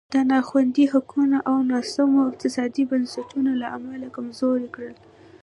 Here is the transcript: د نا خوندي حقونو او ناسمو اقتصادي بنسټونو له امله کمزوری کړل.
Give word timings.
د 0.13 0.15
نا 0.29 0.39
خوندي 0.47 0.85
حقونو 0.93 1.37
او 1.49 1.57
ناسمو 1.71 2.21
اقتصادي 2.29 2.83
بنسټونو 2.91 3.51
له 3.61 3.67
امله 3.77 4.07
کمزوری 4.15 4.67
کړل. 4.75 4.95